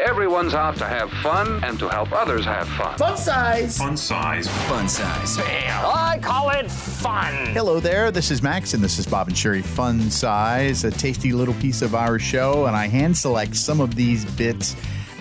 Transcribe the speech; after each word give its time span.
Everyone's 0.00 0.54
out 0.54 0.76
to 0.78 0.84
have 0.84 1.08
fun 1.22 1.62
and 1.62 1.78
to 1.78 1.88
help 1.88 2.10
others 2.10 2.44
have 2.44 2.66
fun. 2.70 2.98
Fun 2.98 3.16
size. 3.16 3.78
Fun 3.78 3.96
size. 3.96 4.48
Fun 4.66 4.88
size. 4.88 5.38
I 5.38 6.18
call 6.20 6.50
it 6.50 6.68
fun. 6.68 7.32
Hello 7.54 7.78
there. 7.78 8.10
This 8.10 8.32
is 8.32 8.42
Max, 8.42 8.74
and 8.74 8.82
this 8.82 8.98
is 8.98 9.06
Bob 9.06 9.28
and 9.28 9.36
Sheri 9.36 9.62
Fun 9.62 10.10
Size, 10.10 10.82
a 10.82 10.90
tasty 10.90 11.32
little 11.32 11.54
piece 11.54 11.80
of 11.80 11.94
our 11.94 12.18
show. 12.18 12.66
And 12.66 12.74
I 12.74 12.88
hand 12.88 13.16
select 13.16 13.54
some 13.54 13.80
of 13.80 13.94
these 13.94 14.24
bits. 14.32 14.74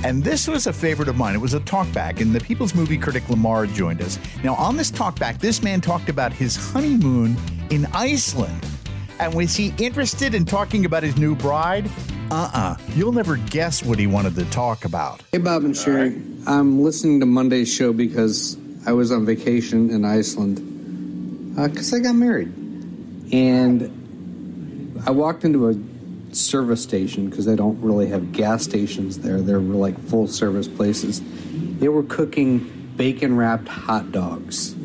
And 0.04 0.24
this 0.24 0.48
was 0.48 0.66
a 0.66 0.74
favorite 0.74 1.08
of 1.08 1.18
mine. 1.18 1.36
It 1.36 1.42
was 1.42 1.54
a 1.54 1.60
talkback, 1.60 2.20
and 2.20 2.34
the 2.34 2.42
People's 2.42 2.74
Movie 2.74 2.98
critic 2.98 3.30
Lamar 3.30 3.68
joined 3.68 4.02
us. 4.02 4.18
Now, 4.44 4.56
on 4.56 4.76
this 4.76 4.90
talkback, 4.90 5.40
this 5.40 5.62
man 5.62 5.82
talked 5.82 6.10
about 6.10 6.34
his 6.34 6.56
honeymoon 6.56 7.38
in 7.70 7.86
Iceland. 7.94 8.66
And 9.24 9.34
was 9.36 9.56
he 9.56 9.74
interested 9.78 10.36
in 10.36 10.44
talking 10.44 10.84
about 10.84 11.02
his 11.02 11.16
new 11.16 11.34
bride? 11.34 11.88
Uh 12.30 12.34
uh-uh. 12.34 12.50
uh. 12.54 12.78
you 12.94 13.06
will 13.06 13.14
never 13.14 13.38
guess 13.38 13.82
what 13.82 13.98
he 13.98 14.06
wanted 14.06 14.36
to 14.36 14.44
talk 14.50 14.84
about. 14.84 15.22
Hey, 15.32 15.38
Bob 15.38 15.64
and 15.64 15.74
Sheri. 15.74 16.14
Right. 16.14 16.48
I'm 16.48 16.84
listening 16.84 17.22
to 17.22 17.26
Monday's 17.26 17.74
show 17.74 17.94
because 17.94 18.58
I 18.86 18.92
was 18.92 19.14
on 19.14 19.26
vacation 19.26 19.92
in 19.92 20.04
Iceland 20.04 21.56
because 21.56 21.94
uh, 21.94 21.96
I 21.96 22.00
got 22.02 22.16
married. 22.16 22.48
And 23.32 25.02
I 25.08 25.12
walked 25.12 25.46
into 25.46 25.70
a 25.70 26.36
service 26.36 26.84
station 26.84 27.30
because 27.30 27.46
they 27.46 27.56
don't 27.56 27.80
really 27.82 28.10
have 28.10 28.34
gas 28.34 28.66
stations 28.66 29.20
there. 29.20 29.40
They're 29.40 29.60
like 29.60 29.98
full 30.00 30.28
service 30.28 30.68
places. 30.68 31.22
They 31.80 31.88
were 31.88 32.04
cooking 32.04 32.92
bacon 32.98 33.38
wrapped 33.38 33.70
hot 33.70 34.12
dogs. 34.12 34.76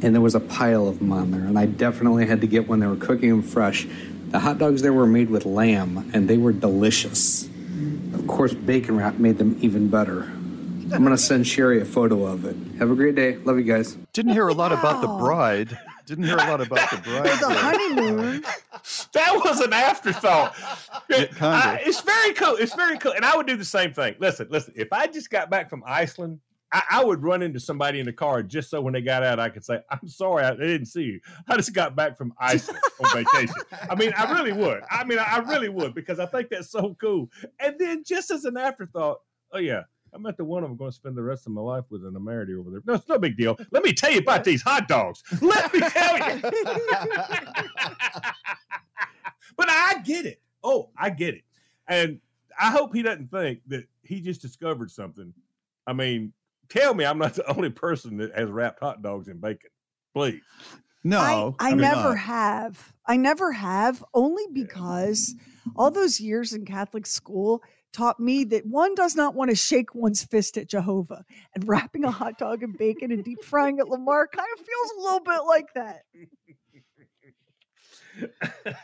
And 0.00 0.14
there 0.14 0.20
was 0.20 0.34
a 0.34 0.40
pile 0.40 0.86
of 0.86 1.00
them 1.00 1.12
on 1.12 1.30
there. 1.30 1.40
And 1.40 1.58
I 1.58 1.66
definitely 1.66 2.26
had 2.26 2.40
to 2.42 2.46
get 2.46 2.68
one. 2.68 2.80
they 2.80 2.86
were 2.86 2.96
cooking 2.96 3.30
them 3.30 3.42
fresh 3.42 3.86
the 4.30 4.38
hot 4.38 4.58
dogs 4.58 4.82
there 4.82 4.92
were 4.92 5.06
made 5.06 5.30
with 5.30 5.46
lamb, 5.46 6.10
and 6.12 6.28
they 6.28 6.36
were 6.36 6.52
delicious. 6.52 7.48
Of 8.12 8.26
course, 8.26 8.52
bacon 8.52 8.96
wrap 8.96 9.14
made 9.14 9.38
them 9.38 9.56
even 9.60 9.88
better. 9.88 10.22
I'm 10.92 11.04
going 11.04 11.10
to 11.10 11.18
send 11.18 11.44
Sheri 11.44 11.80
a 11.80 11.84
photo 11.84 12.24
of 12.24 12.44
it. 12.44 12.56
Have 12.78 12.90
a 12.90 12.94
great 12.94 13.14
day. 13.14 13.36
Love 13.36 13.58
you 13.58 13.64
guys. 13.64 13.96
Didn't 14.12 14.32
hear 14.32 14.48
a 14.48 14.54
lot 14.54 14.70
wow. 14.70 14.78
about 14.78 15.00
the 15.00 15.08
bride. 15.08 15.78
Didn't 16.06 16.24
hear 16.24 16.36
a 16.36 16.50
lot 16.50 16.60
about 16.60 16.90
the 16.90 16.96
bride. 17.04 17.38
the 17.38 17.50
honeymoon. 17.50 18.42
that 19.12 19.40
was 19.44 19.60
an 19.60 19.72
afterthought. 19.74 20.54
I, 21.10 21.80
it's 21.84 22.00
very 22.00 22.32
cool. 22.32 22.56
It's 22.56 22.74
very 22.74 22.98
cool. 22.98 23.12
And 23.12 23.24
I 23.24 23.36
would 23.36 23.46
do 23.46 23.56
the 23.56 23.64
same 23.64 23.92
thing. 23.92 24.14
Listen, 24.18 24.48
listen. 24.50 24.72
If 24.76 24.92
I 24.92 25.06
just 25.06 25.28
got 25.30 25.50
back 25.50 25.68
from 25.68 25.82
Iceland 25.86 26.40
I, 26.72 26.82
I, 26.90 27.04
would 27.04 27.22
run 27.22 27.42
into 27.42 27.58
somebody 27.60 27.98
in 27.98 28.06
the 28.06 28.12
car 28.12 28.42
just 28.42 28.68
so 28.68 28.80
when 28.80 28.92
they 28.92 29.00
got 29.00 29.22
out, 29.22 29.38
I 29.38 29.48
could 29.48 29.64
say, 29.64 29.80
"I'm 29.90 30.06
sorry, 30.06 30.44
I, 30.44 30.54
didn't 30.54 30.86
see 30.86 31.02
you. 31.02 31.20
I 31.48 31.56
just 31.56 31.72
got 31.72 31.96
back 31.96 32.16
from 32.16 32.32
Iceland 32.40 32.80
on 33.02 33.24
vacation." 33.24 33.54
I 33.90 33.94
mean, 33.94 34.12
I 34.16 34.30
really 34.32 34.52
would. 34.52 34.82
I 34.90 35.04
mean, 35.04 35.18
I 35.18 35.38
really 35.38 35.68
would 35.68 35.94
because 35.94 36.18
I 36.18 36.26
think 36.26 36.50
that's 36.50 36.70
so 36.70 36.96
cool. 37.00 37.30
And 37.58 37.76
then, 37.78 38.04
just 38.06 38.30
as 38.30 38.44
an 38.44 38.56
afterthought, 38.56 39.18
oh 39.52 39.58
yeah, 39.58 39.82
I 40.14 40.18
met 40.18 40.36
the 40.36 40.44
one 40.44 40.64
I'm 40.64 40.76
going 40.76 40.90
to 40.90 40.96
spend 40.96 41.16
the 41.16 41.22
rest 41.22 41.46
of 41.46 41.52
my 41.52 41.60
life 41.60 41.84
with 41.90 42.04
in 42.04 42.16
America 42.16 42.52
over 42.54 42.70
there. 42.70 42.80
No, 42.86 42.94
it's 42.94 43.08
no 43.08 43.18
big 43.18 43.36
deal. 43.36 43.58
Let 43.70 43.82
me 43.82 43.92
tell 43.92 44.10
you 44.10 44.18
about 44.18 44.44
these 44.44 44.62
hot 44.62 44.88
dogs. 44.88 45.22
Let 45.40 45.72
me 45.72 45.80
tell 45.80 46.36
you. 46.36 46.40
but 49.56 49.68
I 49.68 50.00
get 50.04 50.26
it. 50.26 50.40
Oh, 50.62 50.90
I 50.96 51.10
get 51.10 51.34
it. 51.34 51.44
And 51.86 52.20
I 52.58 52.70
hope 52.70 52.94
he 52.94 53.02
doesn't 53.02 53.28
think 53.28 53.60
that 53.68 53.84
he 54.02 54.20
just 54.20 54.42
discovered 54.42 54.90
something. 54.90 55.32
I 55.86 55.92
mean, 55.92 56.32
tell 56.68 56.94
me 56.94 57.04
I'm 57.04 57.18
not 57.18 57.34
the 57.34 57.46
only 57.56 57.70
person 57.70 58.16
that 58.18 58.36
has 58.36 58.50
wrapped 58.50 58.80
hot 58.80 59.02
dogs 59.02 59.28
in 59.28 59.38
bacon. 59.38 59.70
Please. 60.14 60.42
No, 61.04 61.54
I, 61.58 61.68
I, 61.68 61.70
I 61.70 61.74
never 61.74 62.10
not. 62.10 62.18
have. 62.18 62.92
I 63.06 63.16
never 63.16 63.52
have, 63.52 64.04
only 64.14 64.44
because 64.52 65.34
all 65.76 65.90
those 65.90 66.20
years 66.20 66.52
in 66.52 66.64
Catholic 66.64 67.06
school 67.06 67.62
taught 67.92 68.20
me 68.20 68.44
that 68.44 68.66
one 68.66 68.94
does 68.94 69.16
not 69.16 69.34
want 69.34 69.50
to 69.50 69.56
shake 69.56 69.94
one's 69.94 70.22
fist 70.22 70.58
at 70.58 70.68
Jehovah, 70.68 71.24
and 71.54 71.66
wrapping 71.66 72.04
a 72.04 72.10
hot 72.10 72.36
dog 72.38 72.62
in 72.62 72.72
bacon 72.72 73.10
and 73.12 73.24
deep 73.24 73.42
frying 73.42 73.78
it 73.78 73.88
Lamar 73.88 74.26
kind 74.26 74.46
of 74.58 74.66
feels 74.66 74.92
a 74.96 75.00
little 75.00 75.20
bit 75.20 75.40
like 75.46 75.72
that. 75.74 76.02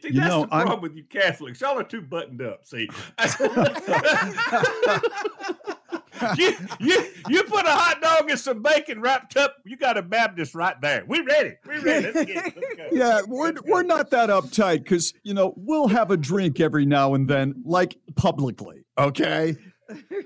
See, 0.00 0.08
you 0.08 0.20
that's 0.20 0.28
know, 0.28 0.42
the 0.42 0.48
problem 0.48 0.76
I'm... 0.76 0.82
with 0.82 0.96
you 0.96 1.04
Catholics. 1.04 1.60
Y'all 1.60 1.78
are 1.78 1.84
too 1.84 2.02
buttoned 2.02 2.42
up. 2.42 2.64
See, 2.64 2.88
you, 6.36 6.56
you 6.80 7.04
you 7.28 7.44
put 7.44 7.64
a 7.64 7.70
hot 7.70 8.00
dog 8.02 8.30
and 8.30 8.38
some 8.38 8.62
bacon 8.62 9.00
wrapped 9.00 9.36
up. 9.36 9.56
You 9.64 9.76
got 9.76 9.96
a 9.96 10.02
Baptist 10.02 10.54
right 10.54 10.80
there. 10.80 11.04
We 11.06 11.20
ready. 11.20 11.56
We 11.66 11.78
ready. 11.78 12.12
Let's 12.12 12.24
get, 12.24 12.56
let's 12.56 12.76
yeah, 12.92 13.20
we're 13.26 13.54
we're 13.64 13.82
not 13.82 14.10
that 14.10 14.28
uptight 14.28 14.78
because 14.78 15.12
you 15.22 15.34
know 15.34 15.54
we'll 15.56 15.88
have 15.88 16.10
a 16.10 16.16
drink 16.16 16.60
every 16.60 16.86
now 16.86 17.14
and 17.14 17.28
then, 17.28 17.62
like 17.64 17.96
publicly. 18.16 18.84
Okay. 18.98 19.56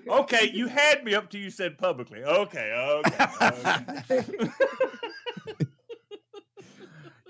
Okay, 0.09 0.51
you 0.53 0.69
had 0.69 1.03
me 1.03 1.15
up 1.15 1.31
to 1.31 1.39
you 1.39 1.51
said 1.51 1.77
publicly. 1.77 2.23
Okay, 2.23 2.73
okay. 2.73 3.27
okay. 4.11 4.25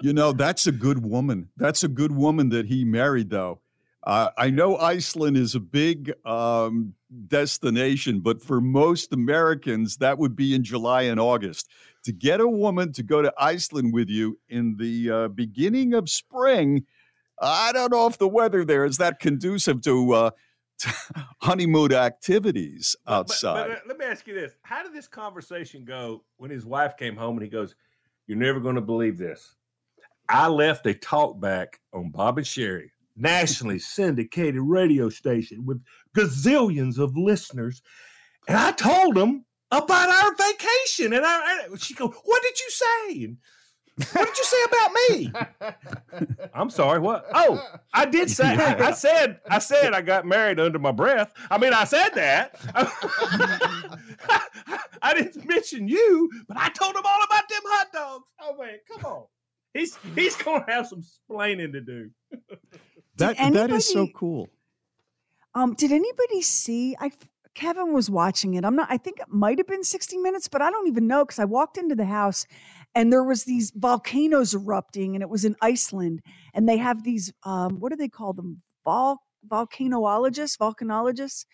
you 0.02 0.12
know, 0.12 0.32
that's 0.32 0.66
a 0.66 0.72
good 0.72 1.04
woman. 1.04 1.48
That's 1.56 1.82
a 1.82 1.88
good 1.88 2.12
woman 2.12 2.50
that 2.50 2.66
he 2.66 2.84
married, 2.84 3.30
though. 3.30 3.60
Uh, 4.02 4.30
I 4.38 4.50
know 4.50 4.76
Iceland 4.76 5.36
is 5.36 5.54
a 5.54 5.60
big 5.60 6.12
um, 6.24 6.94
destination, 7.28 8.20
but 8.20 8.42
for 8.42 8.60
most 8.60 9.12
Americans, 9.12 9.96
that 9.98 10.18
would 10.18 10.36
be 10.36 10.54
in 10.54 10.64
July 10.64 11.02
and 11.02 11.20
August. 11.20 11.68
To 12.04 12.12
get 12.12 12.40
a 12.40 12.48
woman 12.48 12.92
to 12.92 13.02
go 13.02 13.22
to 13.22 13.32
Iceland 13.38 13.92
with 13.92 14.08
you 14.08 14.38
in 14.48 14.76
the 14.76 15.10
uh, 15.10 15.28
beginning 15.28 15.92
of 15.94 16.08
spring, 16.08 16.84
I 17.40 17.72
don't 17.72 17.92
know 17.92 18.06
if 18.06 18.18
the 18.18 18.28
weather 18.28 18.64
there 18.64 18.84
is 18.84 18.98
that 18.98 19.18
conducive 19.18 19.82
to, 19.82 20.12
uh, 20.12 20.30
to 20.78 20.94
honeymoon 21.40 21.92
activities 21.92 22.96
outside. 23.06 23.54
But, 23.54 23.68
but, 23.68 23.78
but, 23.78 23.88
let 23.88 23.98
me 23.98 24.04
ask 24.04 24.26
you 24.26 24.34
this: 24.34 24.56
How 24.62 24.82
did 24.82 24.92
this 24.92 25.08
conversation 25.08 25.84
go 25.84 26.22
when 26.36 26.50
his 26.50 26.66
wife 26.66 26.96
came 26.96 27.16
home 27.16 27.36
and 27.36 27.42
he 27.42 27.48
goes, 27.48 27.74
"You're 28.26 28.38
never 28.38 28.60
going 28.60 28.74
to 28.74 28.80
believe 28.80 29.16
this." 29.18 29.54
I 30.28 30.48
left 30.48 30.86
a 30.86 30.94
talk 30.94 31.40
back 31.40 31.80
on 31.92 32.10
Bob 32.10 32.38
and 32.38 32.46
Sheri, 32.46 32.90
nationally 33.16 33.78
syndicated 33.78 34.60
radio 34.60 35.08
station 35.08 35.64
with 35.64 35.80
gazillions 36.16 36.98
of 36.98 37.16
listeners. 37.16 37.82
And 38.48 38.56
I 38.56 38.72
told 38.72 39.14
them 39.14 39.44
about 39.70 40.08
our 40.08 40.34
vacation. 40.36 41.12
And 41.12 41.24
I, 41.24 41.68
I 41.72 41.76
she 41.78 41.94
go, 41.94 42.08
What 42.08 42.42
did 42.42 42.58
you 42.60 42.70
say? 42.70 43.36
What 44.12 44.26
did 44.26 44.36
you 44.36 44.44
say 44.44 44.62
about 44.66 44.92
me? 44.92 45.32
I'm 46.54 46.68
sorry. 46.68 47.00
What? 47.00 47.24
Oh, 47.32 47.58
I 47.94 48.04
did 48.04 48.30
say. 48.30 48.44
I, 48.44 48.74
I, 48.88 48.92
said. 48.92 49.40
I 49.48 49.58
said 49.58 49.94
I 49.94 50.02
got 50.02 50.26
married 50.26 50.60
under 50.60 50.78
my 50.78 50.92
breath. 50.92 51.32
I 51.50 51.56
mean, 51.56 51.72
I 51.72 51.84
said 51.84 52.10
that. 52.10 52.60
I 55.02 55.14
didn't 55.14 55.46
mention 55.46 55.88
you, 55.88 56.30
but 56.46 56.58
I 56.58 56.68
told 56.68 56.94
them 56.94 57.04
all 57.06 57.24
about 57.24 57.48
them 57.48 57.62
hot 57.64 57.90
dogs. 57.92 58.24
Oh 58.42 58.54
man, 58.58 58.76
come 58.86 59.02
on 59.04 59.24
he's 59.76 59.98
he's 60.14 60.36
going 60.36 60.64
to 60.64 60.70
have 60.70 60.86
some 60.86 61.02
splaining 61.02 61.72
to 61.72 61.80
do. 61.80 62.10
That 63.16 63.36
anybody, 63.38 63.72
that 63.72 63.76
is 63.76 63.92
so 63.92 64.08
cool. 64.14 64.48
Um, 65.54 65.74
did 65.74 65.92
anybody 65.92 66.42
see? 66.42 66.96
I 67.00 67.10
Kevin 67.54 67.94
was 67.94 68.10
watching 68.10 68.54
it. 68.54 68.64
I'm 68.64 68.76
not. 68.76 68.88
I 68.90 68.98
think 68.98 69.18
it 69.18 69.28
might 69.28 69.58
have 69.58 69.66
been 69.66 69.82
60 69.82 70.18
minutes, 70.18 70.46
but 70.46 70.60
I 70.60 70.70
don't 70.70 70.88
even 70.88 71.06
know 71.06 71.24
because 71.24 71.38
I 71.38 71.46
walked 71.46 71.78
into 71.78 71.94
the 71.94 72.04
house 72.04 72.46
and 72.94 73.12
there 73.12 73.24
was 73.24 73.44
these 73.44 73.72
volcanoes 73.74 74.54
erupting, 74.54 75.14
and 75.14 75.22
it 75.22 75.28
was 75.28 75.44
in 75.44 75.56
Iceland, 75.60 76.22
and 76.54 76.68
they 76.68 76.78
have 76.78 77.04
these 77.04 77.32
um, 77.44 77.80
what 77.80 77.90
do 77.90 77.96
they 77.96 78.08
call 78.08 78.32
them? 78.32 78.62
Vol 78.84 79.18
volcanologists, 79.48 80.56
volcanologists 80.58 81.44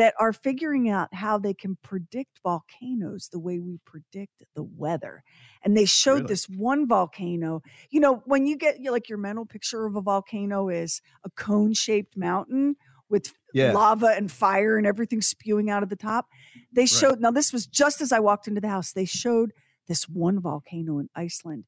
that 0.00 0.14
are 0.18 0.32
figuring 0.32 0.88
out 0.88 1.12
how 1.12 1.36
they 1.36 1.52
can 1.52 1.76
predict 1.82 2.40
volcanoes 2.42 3.28
the 3.30 3.38
way 3.38 3.58
we 3.60 3.78
predict 3.84 4.42
the 4.54 4.62
weather. 4.62 5.22
And 5.62 5.76
they 5.76 5.84
showed 5.84 6.22
Really? 6.22 6.28
this 6.28 6.48
one 6.48 6.88
volcano. 6.88 7.60
You 7.90 8.00
know, 8.00 8.22
when 8.24 8.46
you 8.46 8.56
get 8.56 8.80
like 8.82 9.10
your 9.10 9.18
mental 9.18 9.44
picture 9.44 9.84
of 9.84 9.96
a 9.96 10.00
volcano 10.00 10.70
is 10.70 11.02
a 11.22 11.28
cone 11.28 11.74
shaped 11.74 12.16
mountain 12.16 12.76
with 13.10 13.34
Yeah. 13.52 13.72
lava 13.74 14.06
and 14.16 14.32
fire 14.32 14.78
and 14.78 14.86
everything 14.86 15.20
spewing 15.20 15.68
out 15.68 15.82
of 15.82 15.90
the 15.90 15.96
top. 15.96 16.28
They 16.72 16.86
showed, 16.86 17.20
now 17.20 17.30
this 17.30 17.52
was 17.52 17.66
just 17.66 18.00
as 18.00 18.10
I 18.10 18.20
walked 18.20 18.48
into 18.48 18.62
the 18.62 18.68
house, 18.68 18.94
they 18.94 19.04
showed 19.04 19.52
this 19.86 20.08
one 20.08 20.40
volcano 20.40 20.98
in 20.98 21.10
Iceland 21.14 21.64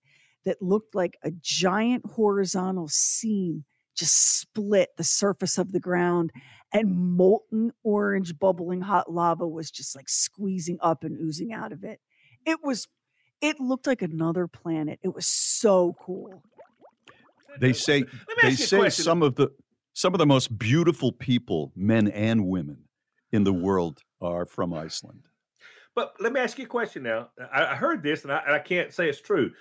that 0.46 0.62
looked 0.62 0.94
like 0.94 1.18
a 1.22 1.32
giant 1.32 2.06
horizontal 2.06 2.88
seam 2.88 3.66
just 3.94 4.40
split 4.40 4.90
the 4.96 5.04
surface 5.04 5.58
of 5.58 5.72
the 5.72 5.80
ground 5.80 6.32
and 6.72 6.96
molten 6.96 7.72
orange 7.82 8.38
bubbling 8.38 8.80
hot 8.80 9.12
lava 9.12 9.46
was 9.46 9.70
just 9.70 9.94
like 9.94 10.08
squeezing 10.08 10.78
up 10.80 11.04
and 11.04 11.18
oozing 11.20 11.52
out 11.52 11.72
of 11.72 11.84
it. 11.84 12.00
It 12.46 12.58
was 12.62 12.88
it 13.40 13.58
looked 13.60 13.86
like 13.86 14.02
another 14.02 14.46
planet. 14.46 15.00
It 15.02 15.14
was 15.14 15.26
so 15.26 15.96
cool. 16.00 16.42
They 17.60 17.72
say 17.72 18.02
they 18.02 18.48
ask 18.48 18.72
you 18.72 18.82
a 18.84 18.90
say 18.90 19.02
some 19.02 19.22
of 19.22 19.34
the 19.34 19.48
some 19.92 20.14
of 20.14 20.18
the 20.18 20.26
most 20.26 20.56
beautiful 20.58 21.12
people, 21.12 21.70
men 21.76 22.08
and 22.08 22.46
women, 22.46 22.84
in 23.30 23.44
the 23.44 23.52
world 23.52 24.02
are 24.20 24.46
from 24.46 24.72
Iceland. 24.72 25.28
But 25.94 26.14
let 26.20 26.32
me 26.32 26.40
ask 26.40 26.58
you 26.58 26.64
a 26.64 26.68
question 26.68 27.02
now. 27.02 27.28
I, 27.52 27.66
I 27.66 27.74
heard 27.74 28.02
this, 28.02 28.22
and 28.22 28.32
I, 28.32 28.42
and 28.46 28.54
I 28.54 28.58
can't 28.58 28.92
say 28.94 29.10
it's 29.10 29.20
true. 29.20 29.52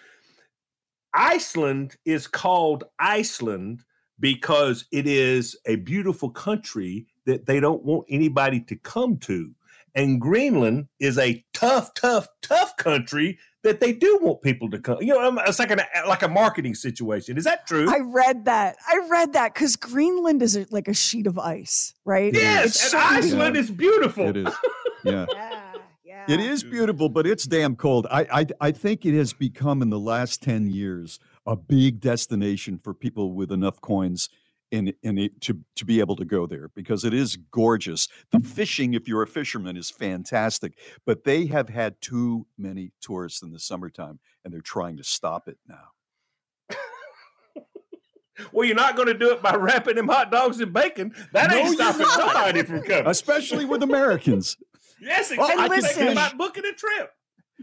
Iceland 1.13 1.97
is 2.05 2.27
called 2.27 2.85
Iceland 2.99 3.83
because 4.19 4.85
it 4.91 5.07
is 5.07 5.57
a 5.65 5.75
beautiful 5.77 6.29
country 6.29 7.07
that 7.25 7.45
they 7.45 7.59
don't 7.59 7.83
want 7.83 8.05
anybody 8.09 8.59
to 8.61 8.75
come 8.75 9.17
to. 9.17 9.51
And 9.93 10.21
Greenland 10.21 10.87
is 10.99 11.17
a 11.17 11.43
tough, 11.53 11.93
tough, 11.95 12.27
tough 12.41 12.77
country 12.77 13.37
that 13.63 13.79
they 13.81 13.91
do 13.91 14.17
want 14.21 14.41
people 14.41 14.69
to 14.71 14.79
come. 14.79 14.97
You 15.01 15.13
know, 15.19 15.37
it's 15.45 15.59
like 15.59 15.69
an 15.69 15.81
like 16.07 16.23
a 16.23 16.29
marketing 16.29 16.75
situation. 16.75 17.37
Is 17.37 17.43
that 17.43 17.67
true? 17.67 17.91
I 17.93 17.99
read 17.99 18.45
that. 18.45 18.77
I 18.87 19.05
read 19.09 19.33
that 19.33 19.53
because 19.53 19.75
Greenland 19.75 20.41
is 20.41 20.55
a, 20.55 20.65
like 20.71 20.87
a 20.87 20.93
sheet 20.93 21.27
of 21.27 21.37
ice, 21.37 21.93
right? 22.05 22.33
yes, 22.33 22.67
It's 22.67 22.83
and 22.85 22.91
so- 22.91 22.99
Iceland 22.99 23.57
is 23.57 23.69
beautiful. 23.69 24.29
It 24.29 24.37
is, 24.37 24.53
yeah. 25.03 25.25
Yeah, 26.03 26.25
yeah. 26.27 26.33
It 26.35 26.39
is 26.39 26.63
beautiful, 26.63 27.09
but 27.09 27.25
it's 27.25 27.45
damn 27.45 27.75
cold. 27.75 28.05
I, 28.11 28.27
I 28.41 28.45
I 28.67 28.71
think 28.71 29.05
it 29.05 29.13
has 29.15 29.33
become 29.33 29.81
in 29.81 29.89
the 29.89 29.99
last 29.99 30.41
ten 30.43 30.67
years 30.67 31.19
a 31.45 31.55
big 31.55 31.99
destination 31.99 32.79
for 32.83 32.93
people 32.93 33.33
with 33.33 33.51
enough 33.51 33.81
coins 33.81 34.29
in 34.71 34.93
in 35.03 35.17
it 35.17 35.41
to 35.41 35.59
to 35.75 35.85
be 35.85 35.99
able 35.99 36.15
to 36.15 36.25
go 36.25 36.47
there 36.47 36.69
because 36.69 37.03
it 37.03 37.13
is 37.13 37.35
gorgeous. 37.35 38.07
The 38.31 38.37
mm-hmm. 38.37 38.47
fishing, 38.47 38.93
if 38.93 39.07
you're 39.07 39.21
a 39.21 39.27
fisherman, 39.27 39.77
is 39.77 39.89
fantastic, 39.91 40.77
but 41.05 41.23
they 41.23 41.47
have 41.47 41.69
had 41.69 42.01
too 42.01 42.47
many 42.57 42.93
tourists 43.01 43.41
in 43.41 43.51
the 43.51 43.59
summertime, 43.59 44.19
and 44.43 44.53
they're 44.53 44.61
trying 44.61 44.97
to 44.97 45.03
stop 45.03 45.47
it 45.47 45.57
now. 45.67 45.89
Well, 48.51 48.65
you're 48.65 48.75
not 48.75 48.95
going 48.95 49.07
to 49.07 49.13
do 49.13 49.31
it 49.31 49.43
by 49.43 49.55
wrapping 49.55 49.95
them 49.95 50.07
hot 50.07 50.31
dogs 50.31 50.59
in 50.59 50.71
bacon. 50.71 51.13
That 51.31 51.51
No, 51.51 51.57
ain't 51.57 51.75
stopping 51.75 52.07
somebody 52.07 52.63
from 52.63 52.81
coming. 52.81 53.05
Especially 53.05 53.65
with 53.65 53.83
Americans. 53.83 54.57
Yes, 55.03 55.31
Oh, 55.35 55.43
exactly. 55.45 55.63
I 55.63 55.67
can 55.67 55.81
Thinking 55.81 56.11
about 56.11 56.37
booking 56.37 56.63
a 56.63 56.73
trip. 56.73 57.11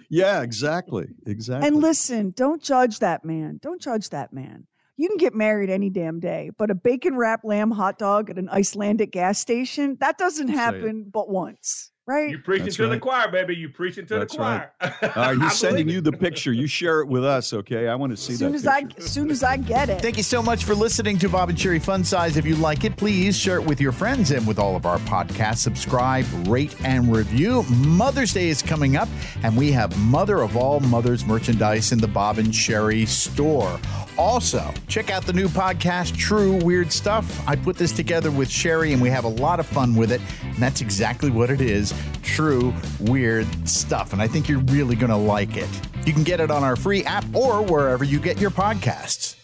Yeah, 0.09 0.43
exactly, 0.43 1.07
exactly. 1.27 1.69
And 1.69 1.77
listen, 1.77 2.33
don't 2.37 2.63
judge 2.63 2.99
that 3.01 3.25
man. 3.25 3.59
Don't 3.63 3.81
judge 3.81 4.11
that 4.11 4.33
man. 4.33 4.67
You 4.97 5.09
can 5.09 5.17
get 5.17 5.35
married 5.35 5.71
any 5.71 5.91
damn 5.91 6.19
day, 6.19 6.51
but 6.59 6.71
a 6.71 6.75
bacon 6.75 7.17
wrapped 7.17 7.45
lamb 7.45 7.71
hot 7.71 7.99
dog 7.99 8.31
at 8.31 8.39
an 8.39 8.49
Icelandic 8.49 9.13
gas 9.13 9.39
station, 9.39 9.97
that 10.01 10.19
doesn't 10.19 10.49
happen 10.49 11.07
but 11.09 11.29
once, 11.29 11.93
right? 12.09 12.31
You 12.31 12.39
preaching 12.39 12.65
That's 12.65 12.77
to 12.77 12.89
the 12.89 12.99
choir, 12.99 13.31
baby. 13.31 13.55
You 13.55 13.69
preaching 13.69 14.07
to 14.07 14.19
That's 14.21 14.35
the 14.35 14.41
right. 14.41 14.71
choir. 14.81 14.99
All 15.15 15.23
right, 15.23 15.39
I 15.39 15.45
he's 15.45 15.59
sending 15.59 15.89
you 15.89 16.01
the 16.01 16.11
picture. 16.11 16.53
You 16.53 16.67
share 16.67 17.01
it 17.01 17.07
with 17.07 17.23
us, 17.25 17.53
okay? 17.53 17.87
I 17.87 17.95
want 17.95 18.11
to 18.13 18.17
see 18.17 18.33
as 18.33 18.39
soon 18.39 18.53
that 18.53 18.57
as 18.57 18.67
I 18.67 18.81
picture. 18.83 19.03
as 19.03 19.13
soon 19.13 19.31
as 19.31 19.43
I 19.45 19.59
get 19.59 19.91
it. 19.91 20.01
Thank 20.01 20.17
you 20.17 20.23
so 20.23 20.43
much 20.43 20.65
for 20.65 20.75
listening 20.75 21.19
to 21.19 21.29
Bob 21.29 21.51
and 21.51 21.59
Sheri 21.59 21.81
Fun 21.81 22.03
Size. 22.03 22.39
If 22.39 22.47
you 22.47 22.57
like 22.57 22.85
it, 22.85 22.97
please 22.97 23.39
share 23.39 23.57
it 23.59 23.65
with 23.65 23.79
your 23.81 23.93
friends 23.93 24.31
and 24.31 24.47
with 24.47 24.59
all 24.59 24.75
of 24.75 24.87
our 24.87 24.99
podcasts. 25.01 25.59
Subscribe, 25.59 26.25
rate, 26.49 26.75
and 26.83 27.15
review. 27.15 27.63
Mother's 27.65 28.33
Day 28.33 28.49
is 28.49 28.63
coming 28.63 28.97
up, 28.97 29.09
and 29.43 29.55
we 29.57 29.71
have 29.73 29.97
Mother 29.99 30.41
of 30.41 30.57
All 30.57 30.81
Mothers 30.81 31.27
merchandise 31.27 31.93
in 31.93 31.99
the 31.99 32.09
Bob 32.09 32.39
and 32.39 32.49
Sheri 32.49 33.07
store. 33.07 33.79
Also, 34.19 34.75
check 34.89 35.11
out 35.11 35.25
the 35.25 35.33
new 35.33 35.49
podcast, 35.49 36.17
True 36.17 36.57
Weird 36.65 36.93
Stuff. 36.93 37.47
I 37.49 37.55
put 37.55 37.77
this 37.77 37.93
together 37.93 38.33
with 38.33 38.49
Sheri, 38.49 38.93
and 38.93 39.01
we 39.01 39.09
have 39.11 39.25
a 39.25 39.29
lot 39.29 39.61
of 39.61 39.67
fun 39.67 39.95
with 39.95 40.11
it. 40.11 40.21
And 40.43 40.57
that's 40.57 40.81
exactly 40.81 41.31
what 41.31 41.51
it 41.51 41.61
is 41.61 41.95
true 42.29 42.75
weird 43.01 43.47
stuff. 43.69 44.13
And 44.13 44.21
I 44.21 44.29
think 44.29 44.49
you're 44.49 44.61
really 44.61 44.95
going 44.95 45.11
to 45.11 45.17
like 45.17 45.57
it. 45.57 45.69
You 46.07 46.13
can 46.13 46.23
get 46.23 46.41
it 46.41 46.51
on 46.51 46.63
our 46.63 46.77
free 46.77 47.05
app 47.05 47.25
or 47.35 47.63
wherever 47.63 48.05
you 48.05 48.21
get 48.21 48.39
your 48.39 48.51
podcasts. 48.51 49.38